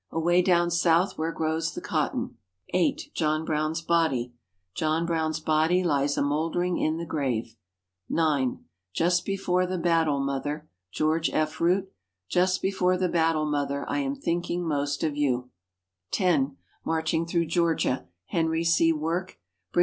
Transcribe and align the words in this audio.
"Away 0.09 0.41
down 0.41 0.71
South 0.71 1.15
where 1.15 1.31
grows 1.31 1.75
the 1.75 1.79
cotton." 1.79 2.35
(8) 2.73 3.11
John 3.13 3.45
Brown's 3.45 3.83
Body. 3.83 4.33
"John 4.73 5.05
Brown's 5.05 5.39
body 5.39 5.83
lies 5.83 6.17
a 6.17 6.23
mould'ring 6.23 6.79
in 6.79 6.97
the 6.97 7.05
grave." 7.05 7.55
(9) 8.09 8.65
Just 8.93 9.25
Before 9.25 9.67
the 9.67 9.77
Battle, 9.77 10.19
Mother. 10.19 10.67
George 10.91 11.29
F. 11.29 11.61
Root. 11.61 11.91
"Just 12.27 12.63
before 12.63 12.97
the 12.97 13.09
battle, 13.09 13.45
mother, 13.45 13.87
I 13.87 13.99
am 13.99 14.15
thinking 14.15 14.67
most 14.67 15.03
of 15.03 15.15
you." 15.15 15.51
(10) 16.09 16.57
Marching 16.83 17.27
Through 17.27 17.45
Georgia. 17.45 18.07
Henry 18.25 18.63
C. 18.63 18.91
Work. 18.91 19.37